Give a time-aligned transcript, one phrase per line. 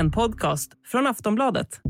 [0.00, 1.80] en podcast från Aftonbladet.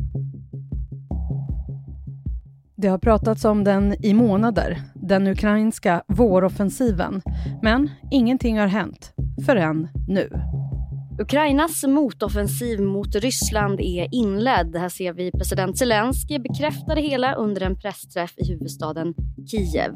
[2.76, 7.22] Det har pratats om den i månader, den ukrainska våroffensiven.
[7.62, 9.12] Men ingenting har hänt
[9.46, 10.30] förrän nu.
[11.20, 14.76] Ukrainas motoffensiv mot Ryssland är inledd.
[14.76, 19.14] Här ser vi president Zelensky bekräfta det hela under en pressträff i huvudstaden
[19.50, 19.92] Kiev.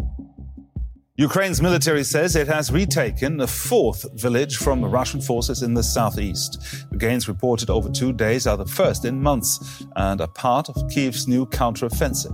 [1.16, 6.58] Ukraine's military says it has retaken a fourth village from Russian forces in the southeast.
[6.90, 9.60] The gains reported over two days are the first in months
[9.94, 12.32] and are part of Kiev's new counteroffensive.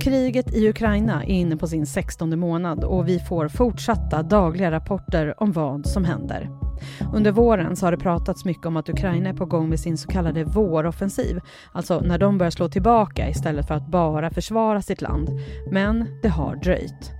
[0.00, 5.42] Kriget i Ukraina är inne på sin 16 månad och vi får fortsatta dagliga rapporter
[5.42, 6.59] om vad som händer.
[7.12, 9.98] Under våren så har det pratats mycket om att Ukraina är på gång med sin
[9.98, 11.40] så kallade våroffensiv,
[11.72, 15.28] alltså när de börjar slå tillbaka istället för att bara försvara sitt land.
[15.70, 17.12] Men det har dröjt.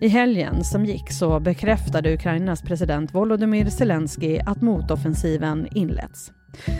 [0.00, 6.32] I helgen som gick så bekräftade Ukrainas president Volodymyr Zelensky att motoffensiven inletts.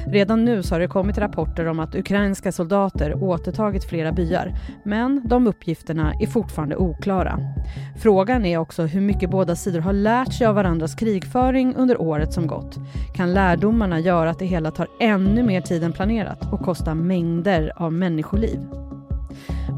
[0.06, 5.22] Redan nu så har det kommit rapporter om att ukrainska soldater återtagit flera byar, men
[5.28, 7.38] de uppgifterna är fortfarande oklara.
[8.02, 12.32] Frågan är också hur mycket båda sidor har lärt sig av varandras krigföring under året
[12.32, 12.76] som gått.
[13.14, 17.72] Kan lärdomarna göra att det hela tar ännu mer tid än planerat och kostar mängder
[17.76, 18.85] av människoliv?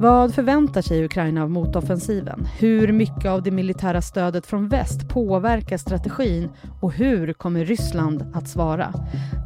[0.01, 2.45] Vad förväntar sig Ukraina av motoffensiven?
[2.59, 6.49] Hur mycket av det militära stödet från väst påverkar strategin
[6.83, 8.93] och hur kommer Ryssland att svara?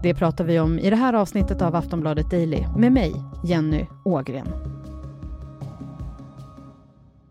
[0.03, 3.13] Det pratar vi om i det här avsnittet av Aftonbladet Daily med mig,
[3.45, 4.49] Jenny Ågren.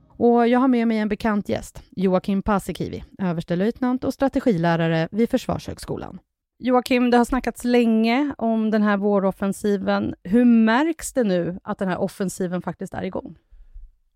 [0.08, 6.20] Och jag har med mig en bekant gäst, Joakim Paasikivi, överstelöjtnant och strategilärare vid Försvarshögskolan.
[6.64, 10.16] Joakim, det har snackats länge om den här våroffensiven.
[10.24, 13.36] Hur märks det nu att den här offensiven faktiskt är igång?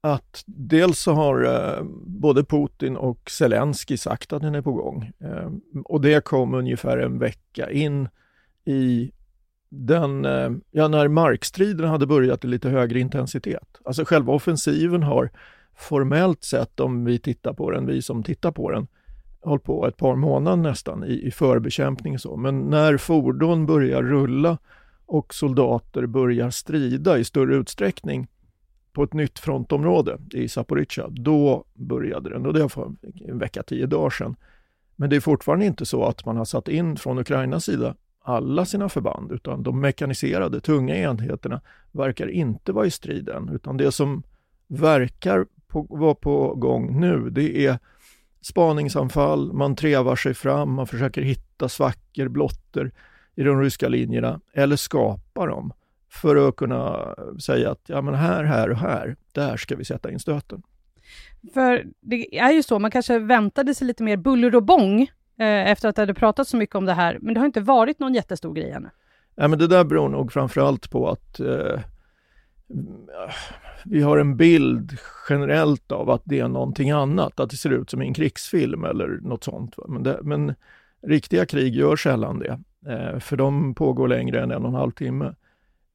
[0.01, 5.11] Att dels så har eh, både Putin och Zelensky sagt att den är på gång.
[5.19, 5.51] Eh,
[5.85, 8.09] och det kom ungefär en vecka in
[8.65, 9.11] i
[9.69, 13.81] den, eh, ja när markstriden hade börjat i lite högre intensitet.
[13.85, 15.31] Alltså själva offensiven har
[15.77, 18.87] formellt sett, om vi tittar på den, vi som tittar på den,
[19.45, 22.37] hållit på ett par månader nästan i, i förbekämpning och så.
[22.37, 24.57] Men när fordon börjar rulla
[25.05, 28.27] och soldater börjar strida i större utsträckning
[28.93, 32.45] på ett nytt frontområde i Zaporizjzja, då började den.
[32.45, 32.91] Och det var för
[33.27, 34.35] en vecka, tio dagar sedan.
[34.95, 37.95] Men det är fortfarande inte så att man har satt in från Ukrainas sida
[38.27, 43.77] alla sina förband, utan de mekaniserade, tunga enheterna verkar inte vara i strid än, utan
[43.77, 44.23] det som
[44.67, 45.45] verkar
[45.89, 47.79] vara på gång nu, det är
[48.45, 52.91] spaningsanfall, man trevar sig fram, man försöker hitta svackor, blotter
[53.35, 55.73] i de ryska linjerna eller skapa dem
[56.09, 60.11] för att kunna säga att ja, men här, här och här, där ska vi sätta
[60.11, 60.63] in stöten.
[61.53, 65.01] För det är ju så, man kanske väntade sig lite mer buller och bång
[65.39, 67.61] eh, efter att det hade pratat så mycket om det här, men det har inte
[67.61, 68.89] varit någon jättestor grej ännu.
[69.35, 71.79] Ja, men det där beror nog framförallt på att eh,
[73.85, 74.97] vi har en bild
[75.29, 79.19] generellt av att det är någonting annat, att det ser ut som en krigsfilm eller
[79.21, 79.75] något sånt.
[79.87, 80.55] Men, det, men
[81.01, 82.59] riktiga krig gör sällan det,
[82.91, 85.33] eh, för de pågår längre än en och en halv timme.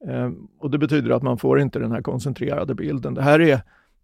[0.07, 3.13] Eh, och det betyder att man får inte den här koncentrerade bilden.
[3.13, 3.61] Det här är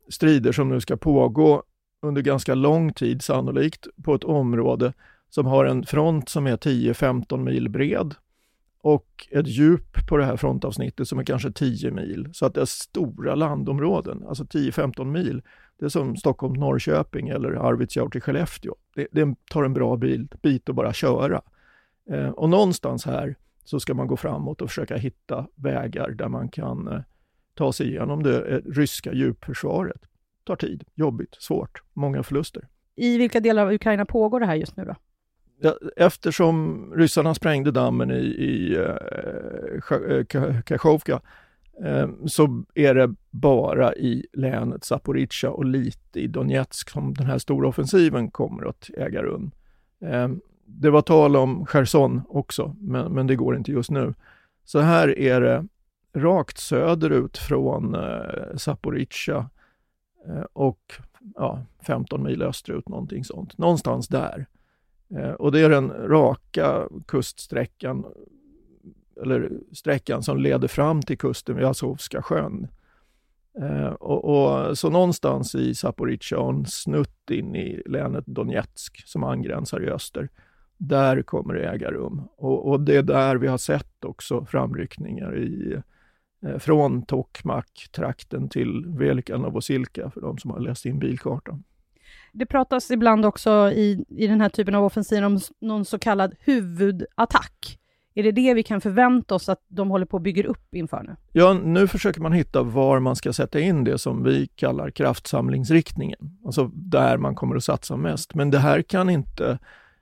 [0.10, 1.64] strider som nu ska pågå
[2.02, 4.94] under ganska lång tid sannolikt på ett område
[5.30, 8.16] som har en front som är 10-15 mil bred
[8.82, 12.30] och ett djup på det här frontavsnittet som är kanske 10 mil.
[12.34, 15.42] Så att det är stora landområden, alltså 10-15 mil.
[15.80, 18.76] Det är som Stockholm-Norrköping eller Arvidsjaur till Skellefteå.
[18.96, 21.42] Det, det tar en bra bil, bit att bara köra.
[22.10, 26.50] Eh, och någonstans här så ska man gå framåt och försöka hitta vägar där man
[26.50, 27.00] kan eh,
[27.54, 30.02] ta sig igenom det eh, ryska djupförsvaret.
[30.44, 32.68] Tar tid, jobbigt, svårt, många förluster.
[32.96, 34.96] I vilka delar av Ukraina pågår det här just nu då?
[35.96, 41.22] Eftersom ryssarna sprängde dammen i, i uh, Kachovka
[41.86, 47.38] uh, så är det bara i länet Zaporizjzja och lite i Donetsk som den här
[47.38, 49.52] stora offensiven kommer att äga rum.
[50.04, 50.28] Uh,
[50.66, 54.14] det var tal om Cherson också, men, men det går inte just nu.
[54.66, 55.68] Så här är det
[56.14, 59.50] rakt söderut från eh, Zaporizjzja
[60.28, 60.94] eh, och
[61.36, 63.58] ja, 15 mil österut, någonting sånt.
[63.58, 64.46] Någonstans där.
[65.10, 65.24] Mm.
[65.24, 68.06] Eh, och det är den raka kuststräckan,
[69.22, 72.68] eller sträckan som leder fram till kusten vid Azovska sjön.
[73.62, 79.24] Eh, och, och, så någonstans i Zaporizjzja och en snutt in i länet Donetsk som
[79.24, 80.30] angränsar i öster,
[80.78, 82.22] där kommer det äga rum.
[82.38, 85.82] Och, och, det är där vi har sett också framryckningar i,
[86.46, 91.64] eh, från Tokmak-trakten till Velika Novosilka, för de som har läst in bilkartan.
[92.32, 96.36] Det pratas ibland också i, i den här typen av offensiv om någon så kallad
[96.40, 97.80] huvudattack.
[98.18, 101.04] Är det det vi kan förvänta oss att de håller på och bygger upp inför
[101.04, 101.16] nu?
[101.32, 106.20] Ja, nu försöker man hitta var man ska sätta in det som vi kallar kraftsamlingsriktningen,
[106.46, 108.36] alltså där man kommer att satsa mest.
[108.36, 109.60] Men det här kan inte,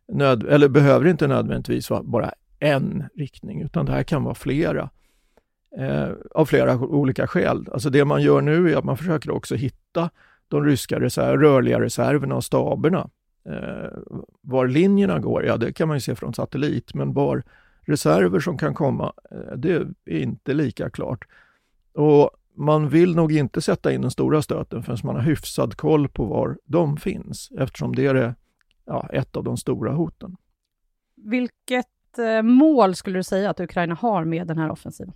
[0.08, 4.90] nöd, eller behöver inte nödvändigtvis vara bara en riktning, utan det här kan vara flera.
[5.78, 7.68] Eh, av flera olika skäl.
[7.74, 10.10] Alltså det man gör nu är att man försöker också hitta
[10.48, 13.10] de ryska reserv, rörliga reserverna och staberna.
[13.50, 13.90] Eh,
[14.42, 17.44] var linjerna går, ja det kan man ju se från satellit, men var
[17.82, 21.28] reserver som kan komma, eh, det är inte lika klart.
[21.94, 26.10] Och man vill nog inte sätta in den stora stöten förrän man har hyfsad koll
[26.10, 28.36] på var de finns, eftersom det är
[28.86, 30.36] ja, ett av de stora hoten.
[31.16, 35.14] Vilket eh, mål skulle du säga att Ukraina har med den här offensiven?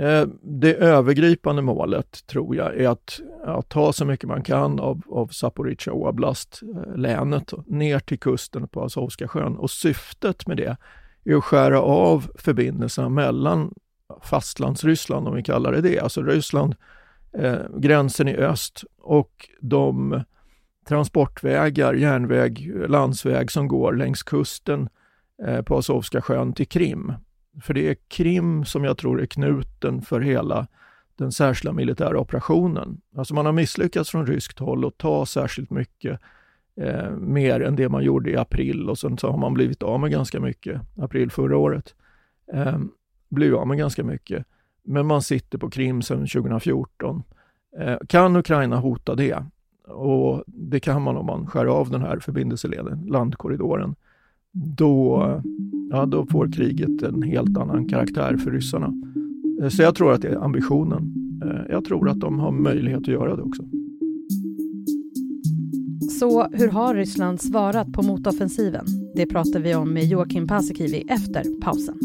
[0.00, 5.02] Eh, det övergripande målet tror jag är att, att ta så mycket man kan av,
[5.10, 9.56] av Zaporizjzja oblast, eh, länet, ner till kusten på Azovska sjön.
[9.56, 10.76] Och syftet med det
[11.24, 13.74] är att skära av förbindelserna mellan
[14.22, 16.74] fastlandsryssland, om vi kallar det det, alltså Ryssland,
[17.38, 20.22] eh, gränsen i öst och de
[20.88, 24.88] transportvägar, järnväg, landsväg som går längs kusten
[25.46, 27.12] eh, på Azovska sjön till Krim.
[27.60, 30.66] För det är Krim som jag tror är knuten för hela
[31.16, 33.00] den särskilda militära operationen.
[33.16, 36.20] Alltså man har misslyckats från ryskt håll att ta särskilt mycket
[36.76, 40.00] eh, mer än det man gjorde i april och sen så har man blivit av
[40.00, 41.94] med ganska mycket, april förra året.
[42.52, 42.78] Eh,
[43.28, 44.46] blev av med ganska mycket.
[44.84, 47.22] Men man sitter på Krim sedan 2014.
[47.78, 49.44] Eh, kan Ukraina hota det?
[49.88, 53.94] Och det kan man om man skär av den här förbindelseleden, landkorridoren.
[54.52, 55.42] Då,
[55.92, 58.94] ja, då får kriget en helt annan karaktär för ryssarna.
[59.62, 61.14] Eh, så jag tror att det är ambitionen.
[61.44, 63.62] Eh, jag tror att de har möjlighet att göra det också.
[66.20, 68.86] Så hur har Ryssland svarat på motoffensiven?
[69.14, 71.98] Det pratar vi om med Joakim Paasikivi efter pausen.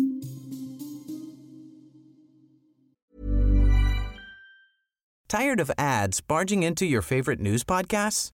[5.30, 8.37] Tired of ads barging into your favorite news podcasts?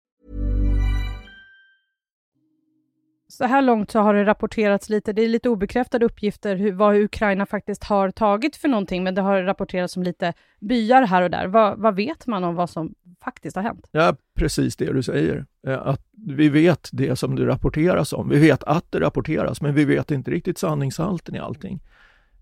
[3.31, 6.95] Så här långt så har det rapporterats lite, det är lite obekräftade uppgifter hur, vad
[6.95, 11.29] Ukraina faktiskt har tagit för någonting, men det har rapporterats om lite byar här och
[11.29, 11.47] där.
[11.47, 13.89] Vad, vad vet man om vad som faktiskt har hänt?
[13.91, 15.45] Ja, precis det du säger.
[15.67, 18.29] Eh, att vi vet det som det rapporteras om.
[18.29, 21.79] Vi vet att det rapporteras, men vi vet inte riktigt sanningshalten i allting.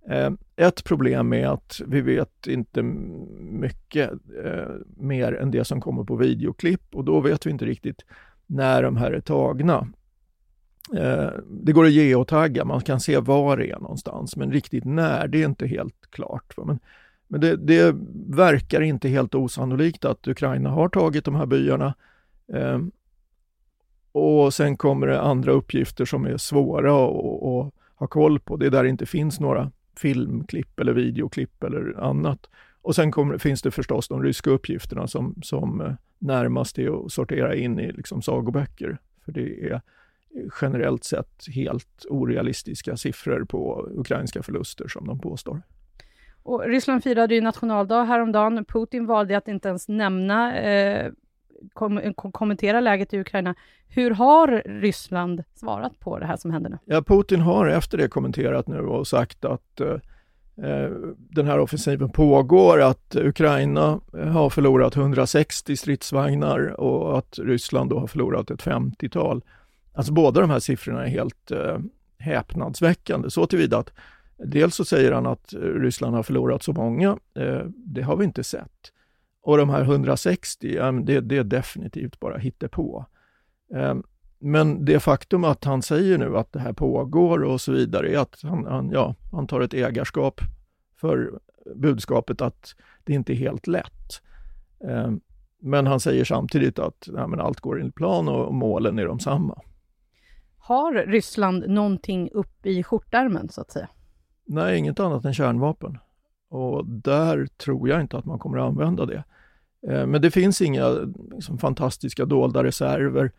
[0.10, 2.84] Eh, ett problem är att vi vet inte
[3.40, 4.12] mycket
[4.46, 8.06] eh, mer än det som kommer på videoklipp och då vet vi inte riktigt
[8.46, 9.88] när de här är tagna.
[10.98, 15.28] Eh, det går att geotagga, man kan se var det är någonstans, men riktigt när,
[15.28, 16.54] det är inte helt klart.
[16.58, 16.80] Men,
[17.28, 17.96] men det, det
[18.28, 21.94] verkar inte helt osannolikt att Ukraina har tagit de här byarna.
[22.54, 22.92] Ehm,
[24.12, 28.58] och sen kommer det andra uppgifter som är svåra att ha koll på.
[28.58, 32.50] Det är där det inte finns några filmklipp eller videoklipp eller annat.
[32.82, 37.12] Och sen kommer, finns det förstås de ryska uppgifterna som, som eh, närmast är att
[37.12, 38.98] sortera in i liksom sagoböcker.
[39.26, 39.82] För det är
[40.62, 45.62] generellt sett helt orealistiska siffror på ukrainska förluster som de påstår.
[46.44, 48.66] Och Ryssland firade ju nationaldag häromdagen.
[48.66, 51.12] Putin valde att inte ens nämna eh,
[51.74, 53.56] kom, kommentera läget i Ukraina.
[53.88, 56.78] Hur har Ryssland svarat på det här som händer nu?
[56.86, 59.94] Ja, Putin har efter det kommenterat nu och sagt att eh,
[60.68, 68.00] eh den här offensiven pågår, att Ukraina har förlorat 160 stridsvagnar och att Ryssland då
[68.00, 69.42] har förlorat ett 50-tal.
[70.00, 71.78] Alltså båda de här siffrorna är helt eh,
[72.18, 73.94] häpnadsväckande så tillvida att
[74.38, 78.26] dels så säger han att eh, Ryssland har förlorat så många, eh, det har vi
[78.26, 78.92] inte sett.
[79.42, 83.06] Och de här 160, eh, det, det är definitivt bara hittepå.
[83.76, 83.96] Eh,
[84.40, 88.18] men det faktum att han säger nu att det här pågår och så vidare är
[88.18, 90.42] att han, han, ja, han tar ett ägarskap
[91.02, 91.40] för
[91.76, 94.22] budskapet att det inte är helt lätt.
[94.88, 95.12] Eh,
[95.62, 99.20] men han säger samtidigt att ja, men allt går enligt plan och målen är de
[99.20, 99.62] samma.
[100.70, 103.90] Har Ryssland någonting upp i skjortärmen så att säga?
[104.46, 105.98] Nej, inget annat än kärnvapen.
[106.50, 109.24] Och där tror jag inte att man kommer att använda det.
[109.88, 110.90] Eh, men det finns inga
[111.32, 113.32] liksom, fantastiska dolda reserver.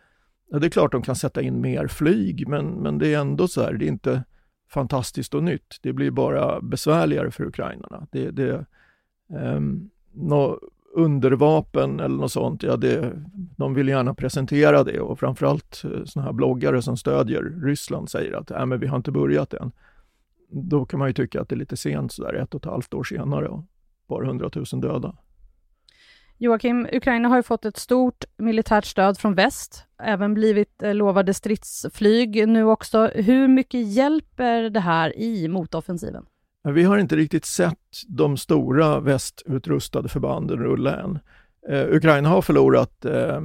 [0.60, 3.62] Det är klart de kan sätta in mer flyg, men, men det är ändå så
[3.62, 4.24] här, det är inte
[4.70, 5.78] fantastiskt och nytt.
[5.82, 8.06] Det blir bara besvärligare för ukrainarna.
[8.10, 8.66] Det, det,
[9.28, 9.90] um,
[10.92, 13.12] undervapen eller något sånt, ja det,
[13.56, 18.32] de vill gärna presentera det och framförallt eh, sådana här bloggare som stödjer Ryssland säger
[18.36, 19.72] att äh, men vi har inte börjat än.
[20.52, 22.94] Då kan man ju tycka att det är lite sent sådär ett och ett halvt
[22.94, 23.64] år senare och
[24.08, 25.16] bara hundratusen döda.
[26.38, 31.34] Joakim, Ukraina har ju fått ett stort militärt stöd från väst, även blivit eh, lovade
[31.34, 33.10] stridsflyg nu också.
[33.14, 36.26] Hur mycket hjälper det här i motoffensiven?
[36.62, 41.18] Vi har inte riktigt sett de stora västutrustade förbanden rulla än.
[41.68, 43.40] Eh, Ukraina har förlorat eh,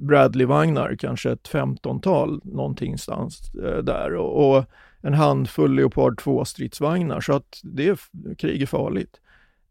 [0.00, 4.64] Bradley-vagnar, kanske ett femtontal någonting stans eh, där och, och,
[5.00, 7.98] en handfull Leopard 2-stridsvagnar så att det är,
[8.34, 9.20] krig är farligt.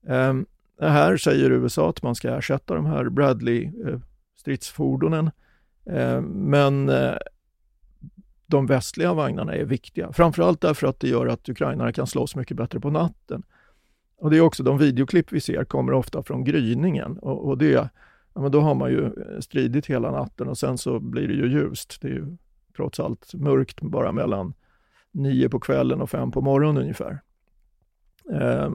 [0.08, 0.34] Eh,
[0.82, 5.32] här säger USA att man ska ersätta de här Bradley-stridsfordonen
[5.90, 7.16] eh, ehm, men eh,
[8.46, 10.14] de västliga vagnarna är viktiga.
[10.14, 13.44] Framförallt därför att det gör att ukrainare kan slåss mycket bättre på natten.
[14.18, 17.90] Och det är också de videoklipp vi ser kommer ofta från gryningen och, och det,
[18.34, 21.34] ja, men då har man ju eh, stridit hela natten och sen så blir det
[21.34, 22.02] ju ljust.
[22.02, 22.38] Det är ju
[22.76, 24.54] trots allt mörkt bara mellan
[25.12, 27.22] nio på kvällen och fem på morgonen ungefär.
[28.32, 28.72] Eh,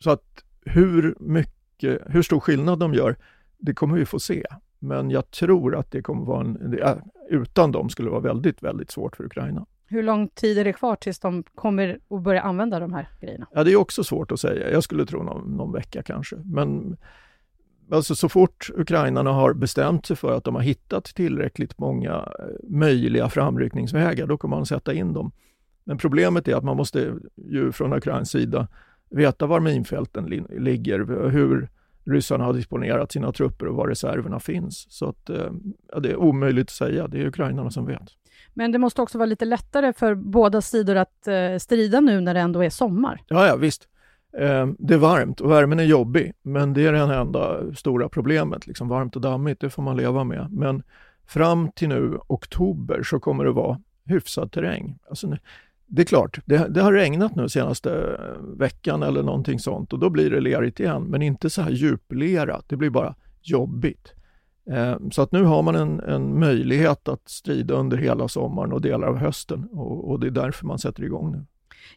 [0.00, 3.16] så att hur mycket, hur stor skillnad de gör,
[3.58, 4.44] det kommer vi få se.
[4.78, 8.62] Men jag tror att det kommer vara en, det, utan dem skulle det vara väldigt,
[8.62, 9.66] väldigt svårt för Ukraina.
[9.86, 13.46] Hur lång tid är det kvar tills de kommer att börja använda de här grejerna?
[13.52, 14.70] Ja, det är också svårt att säga.
[14.70, 16.36] Jag skulle tro någon, någon vecka kanske.
[16.44, 16.96] Men
[17.90, 22.68] alltså, så fort ukrainarna har bestämt sig för att de har hittat tillräckligt många eh,
[22.68, 25.32] möjliga framryckningsvägar, då kommer man sätta in dem.
[25.84, 28.68] Men problemet är att man måste ju från Ukrains sida
[29.10, 31.68] veta var minfälten ligger, hur
[32.08, 34.86] ryssarna har disponerat sina trupper och var reserverna finns.
[34.90, 35.50] Så att, eh,
[35.92, 38.08] ja, det är omöjligt att säga, det är ukrainarna som vet.
[38.54, 42.34] Men det måste också vara lite lättare för båda sidor att eh, strida nu när
[42.34, 43.22] det ändå är sommar?
[43.28, 43.88] Ja, ja visst.
[44.38, 48.66] Eh, det är varmt och värmen är jobbig, men det är det enda stora problemet.
[48.66, 50.46] Liksom varmt och dammigt, det får man leva med.
[50.50, 50.82] Men
[51.26, 54.98] fram till nu, oktober, så kommer det vara hyfsad terräng.
[55.08, 55.36] Alltså,
[55.88, 59.98] det är klart, det, det, har regnat nu senaste eh, veckan eller någonting sånt och
[59.98, 62.64] då blir det lerigt igen, men inte så här djuplerat.
[62.68, 64.14] Det blir bara jobbigt.
[64.70, 68.80] Eh, så att nu har man en, en, möjlighet att strida under hela sommaren och
[68.80, 71.44] delar av hösten och, och, det är därför man sätter igång nu.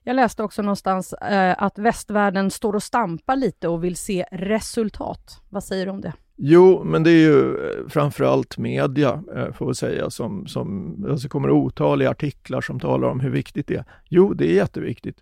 [0.03, 5.41] Jag läste också någonstans eh, att västvärlden står och stampar lite och vill se resultat.
[5.49, 6.13] Vad säger du om det?
[6.43, 11.29] Jo, men det är ju eh, framförallt media, eh, får vi säga, som, som alltså
[11.29, 13.85] kommer otaliga artiklar som talar om hur viktigt det är.
[14.09, 15.17] Jo, det är jätteviktigt,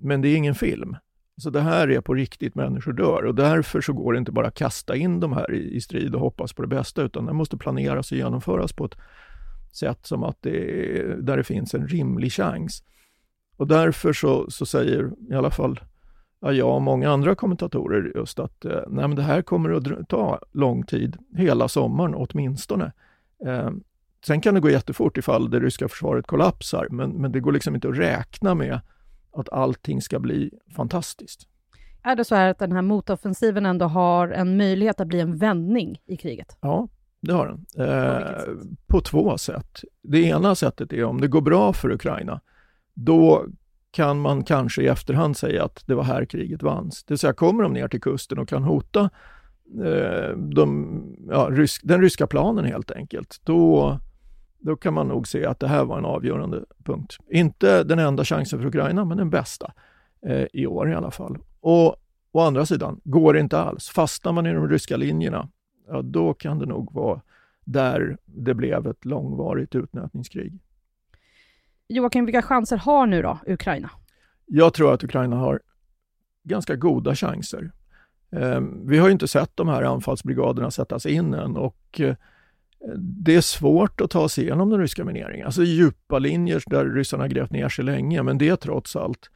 [0.00, 0.96] men det är ingen film.
[1.36, 4.46] Så det här är på riktigt, människor dör och därför så går det inte bara
[4.46, 7.32] att kasta in de här i, i strid och hoppas på det bästa, utan det
[7.32, 8.96] måste planeras och genomföras på ett
[9.72, 12.84] sätt som att det, där det finns en rimlig chans.
[13.56, 15.80] Och därför så, så säger i alla fall
[16.52, 20.82] jag och många andra kommentatorer just att eh, nej, det här kommer att ta lång
[20.82, 22.92] tid, hela sommaren åtminstone.
[23.46, 23.70] Eh,
[24.26, 27.74] sen kan det gå jättefort ifall det ryska försvaret kollapsar, men, men det går liksom
[27.74, 28.80] inte att räkna med
[29.32, 31.48] att allting ska bli fantastiskt.
[32.02, 35.36] Är det så här att den här motoffensiven ändå har en möjlighet att bli en
[35.36, 36.56] vändning i kriget?
[36.60, 36.88] Ja,
[37.20, 37.88] det har den.
[37.88, 39.80] Eh, på, på två sätt.
[40.02, 42.40] Det ena sättet är om det går bra för Ukraina,
[42.94, 43.46] då
[43.94, 47.04] kan man kanske i efterhand säga att det var här kriget vanns.
[47.04, 49.10] Det vill säga, kommer de ner till kusten och kan hota
[49.84, 53.98] eh, de, ja, rysk, den ryska planen helt enkelt, då,
[54.58, 57.16] då kan man nog se att det här var en avgörande punkt.
[57.30, 59.72] Inte den enda chansen för Ukraina, men den bästa
[60.26, 61.38] eh, i år i alla fall.
[61.60, 61.96] Och
[62.32, 65.48] å andra sidan, går det inte alls, fastnar man i de ryska linjerna,
[65.88, 67.20] ja, då kan det nog vara
[67.64, 70.58] där det blev ett långvarigt utnötningskrig.
[71.88, 73.90] Joakim, vilka chanser har nu då Ukraina?
[74.46, 75.60] Jag tror att Ukraina har
[76.44, 77.72] ganska goda chanser.
[78.32, 82.14] Ehm, vi har inte sett de här anfallsbrigaderna sättas in än och eh,
[82.96, 85.46] det är svårt att ta sig igenom den ryska mineringen.
[85.46, 89.30] Alltså djupa linjer där ryssarna grävt ner sig länge, men det är trots allt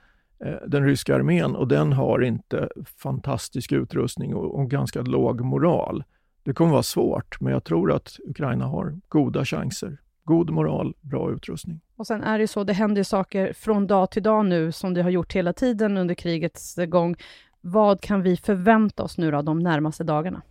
[0.45, 6.05] eh, den ryska armén och den har inte fantastisk utrustning och ganska låg moral.
[6.43, 11.33] Det kommer vara svårt, men jag tror att Ukraina har goda chanser god moral, bra
[11.33, 11.81] utrustning.
[11.97, 15.03] Och sen är det så, det händer saker från dag till dag nu, som det
[15.03, 17.17] har gjort hela tiden under krigets gång.
[17.61, 20.43] Vad kan vi förvänta oss nu då, de närmaste dagarna?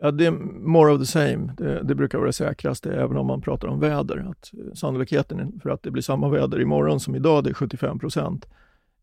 [0.00, 0.30] Ja, det är
[0.68, 1.52] more of the same.
[1.56, 4.26] Det, det, brukar vara det säkraste, även om man pratar om väder.
[4.30, 8.46] Att sannolikheten för att det blir samma väder imorgon som idag, det är 75 procent.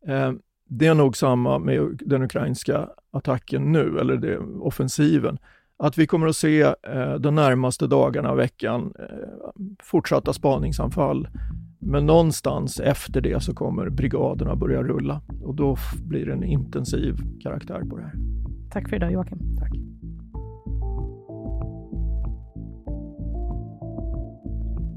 [0.08, 0.32] Eh,
[0.66, 5.38] det är nog samma med den ukrainska attacken nu, eller det, offensiven
[5.82, 9.06] att vi kommer att se eh, de närmaste dagarna, veckan, eh,
[9.84, 11.28] fortsatta spaningsanfall.
[11.80, 17.18] Men någonstans efter det så kommer brigaderna börja rulla och då blir det en intensiv
[17.44, 18.14] karaktär på det här.
[18.72, 19.58] Tack för idag Joakim.
[19.60, 19.81] Tack.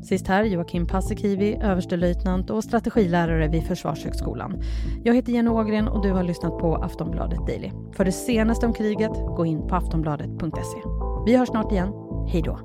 [0.05, 4.63] Sist här Joakim Paasikivi, överstelöjtnant och strategilärare vid Försvarshögskolan.
[5.05, 7.71] Jag heter Jenny Ågren och du har lyssnat på Aftonbladet Daily.
[7.93, 10.79] För det senaste om kriget, gå in på aftonbladet.se.
[11.27, 11.93] Vi hörs snart igen.
[12.29, 12.59] Hej då!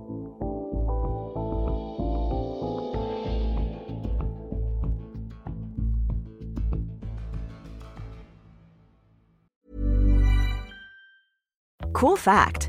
[11.94, 12.69] Cool fact